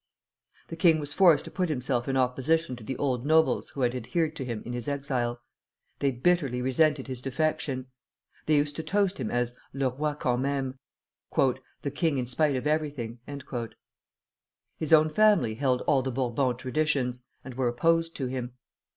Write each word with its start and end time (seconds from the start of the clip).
The 0.69 0.75
king 0.75 0.97
was 0.97 1.13
forced 1.13 1.45
to 1.45 1.51
put 1.51 1.69
himself 1.69 2.07
in 2.07 2.17
opposition 2.17 2.75
to 2.75 2.83
the 2.83 2.97
old 2.97 3.23
nobles 3.23 3.69
who 3.69 3.81
had 3.81 3.93
adhered 3.93 4.35
to 4.37 4.43
him 4.43 4.63
in 4.65 4.73
his 4.73 4.87
exile. 4.87 5.39
They 5.99 6.09
bitterly 6.09 6.59
resented 6.59 7.05
his 7.05 7.21
defection. 7.21 7.85
They 8.47 8.55
used 8.55 8.75
to 8.77 8.81
toast 8.83 9.19
him 9.19 9.29
as 9.29 9.55
le 9.75 9.89
roi 9.89 10.13
quand 10.15 10.41
même, 10.43 11.59
"the 11.83 11.91
king 11.91 12.17
in 12.17 12.25
spite 12.25 12.55
of 12.55 12.65
everything." 12.65 13.19
His 14.79 14.91
own 14.91 15.07
family 15.11 15.53
held 15.53 15.81
all 15.83 16.01
the 16.01 16.09
Bourbon 16.11 16.57
traditions, 16.57 17.21
and 17.43 17.53
were 17.53 17.67
opposed 17.67 18.15
to 18.15 18.25
him. 18.25 18.53